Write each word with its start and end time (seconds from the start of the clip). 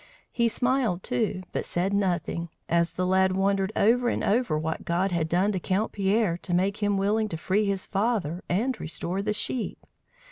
He 0.31 0.47
smiled, 0.47 1.03
too, 1.03 1.43
but 1.51 1.63
said 1.63 1.93
nothing, 1.93 2.49
as 2.67 2.89
the 2.93 3.05
lad 3.05 3.35
wondered 3.37 3.71
over 3.75 4.09
and 4.09 4.23
over 4.23 4.57
what 4.57 4.83
God 4.83 5.11
had 5.11 5.29
done 5.29 5.51
to 5.51 5.59
Count 5.59 5.91
Pierre, 5.91 6.37
to 6.39 6.55
make 6.55 6.77
him 6.77 6.97
willing 6.97 7.29
to 7.29 7.37
free 7.37 7.65
his 7.67 7.85
father 7.85 8.43
and 8.49 8.79
restore 8.81 9.21
the 9.21 9.31
sheep! 9.31 9.85